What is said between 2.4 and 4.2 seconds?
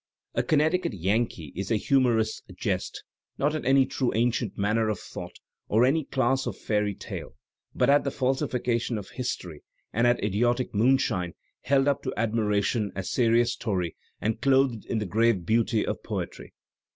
jest, not at any true